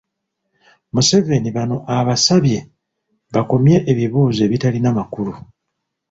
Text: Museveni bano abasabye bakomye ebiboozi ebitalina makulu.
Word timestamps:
Museveni 0.95 1.49
bano 1.57 1.75
abasabye 1.97 2.59
bakomye 3.33 3.77
ebiboozi 3.91 4.41
ebitalina 4.43 4.89
makulu. 4.97 5.33